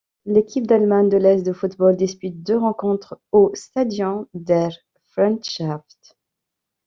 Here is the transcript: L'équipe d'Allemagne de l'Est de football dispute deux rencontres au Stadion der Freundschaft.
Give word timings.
L'équipe 0.25 0.65
d'Allemagne 0.65 1.09
de 1.09 1.17
l'Est 1.17 1.43
de 1.45 1.53
football 1.53 1.95
dispute 1.95 2.41
deux 2.41 2.57
rencontres 2.57 3.21
au 3.31 3.51
Stadion 3.53 4.27
der 4.33 4.71
Freundschaft. 5.09 6.17